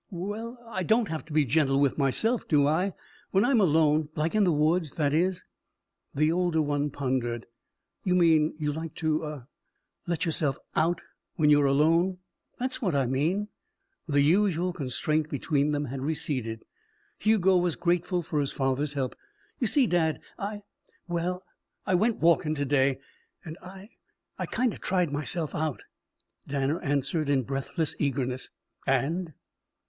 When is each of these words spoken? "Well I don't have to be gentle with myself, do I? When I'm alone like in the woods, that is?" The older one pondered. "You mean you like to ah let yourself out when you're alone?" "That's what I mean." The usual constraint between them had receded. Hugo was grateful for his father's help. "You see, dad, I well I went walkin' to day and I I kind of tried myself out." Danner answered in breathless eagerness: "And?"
"Well 0.09 0.57
I 0.67 0.81
don't 0.81 1.09
have 1.09 1.25
to 1.25 1.31
be 1.31 1.45
gentle 1.45 1.79
with 1.79 1.95
myself, 1.99 2.47
do 2.47 2.65
I? 2.65 2.95
When 3.29 3.45
I'm 3.45 3.61
alone 3.61 4.09
like 4.15 4.33
in 4.33 4.45
the 4.45 4.51
woods, 4.51 4.93
that 4.93 5.13
is?" 5.13 5.43
The 6.15 6.31
older 6.31 6.59
one 6.59 6.89
pondered. 6.89 7.45
"You 8.03 8.15
mean 8.15 8.55
you 8.57 8.73
like 8.73 8.95
to 8.95 9.23
ah 9.23 9.43
let 10.07 10.25
yourself 10.25 10.57
out 10.75 11.01
when 11.35 11.51
you're 11.51 11.67
alone?" 11.67 12.17
"That's 12.57 12.81
what 12.81 12.95
I 12.95 13.05
mean." 13.05 13.49
The 14.07 14.21
usual 14.23 14.73
constraint 14.73 15.29
between 15.29 15.71
them 15.71 15.85
had 15.85 16.01
receded. 16.01 16.63
Hugo 17.19 17.57
was 17.57 17.75
grateful 17.75 18.23
for 18.23 18.39
his 18.39 18.51
father's 18.53 18.93
help. 18.93 19.15
"You 19.59 19.67
see, 19.67 19.85
dad, 19.85 20.19
I 20.39 20.63
well 21.07 21.43
I 21.85 21.93
went 21.93 22.17
walkin' 22.17 22.55
to 22.55 22.65
day 22.65 22.97
and 23.45 23.55
I 23.61 23.91
I 24.39 24.47
kind 24.47 24.73
of 24.73 24.81
tried 24.81 25.11
myself 25.13 25.53
out." 25.53 25.83
Danner 26.47 26.79
answered 26.79 27.29
in 27.29 27.43
breathless 27.43 27.95
eagerness: 27.99 28.49
"And?" 28.87 29.33